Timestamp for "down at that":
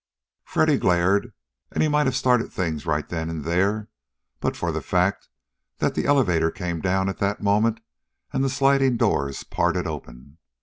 6.81-7.39